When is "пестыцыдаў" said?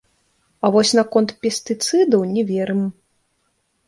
1.43-2.21